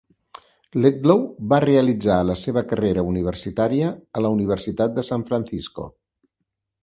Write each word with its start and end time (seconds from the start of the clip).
Letlow 0.83 1.19
va 1.51 1.59
realitzar 1.65 2.15
la 2.29 2.37
seva 2.43 2.63
carrera 2.71 3.03
universitària 3.11 3.91
a 4.19 4.23
la 4.27 4.33
Universitat 4.37 4.95
de 4.97 5.03
San 5.11 5.27
Francisco. 5.31 5.89